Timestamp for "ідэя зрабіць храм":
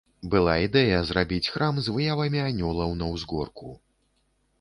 0.67-1.75